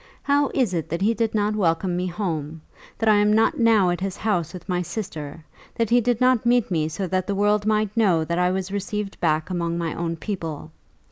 [0.23, 2.61] How is it that he did not welcome me home;
[2.97, 6.43] that I am not now at his house with my sister; that he did not
[6.43, 9.93] meet me so that the world might know that I was received back among my
[9.93, 10.71] own people?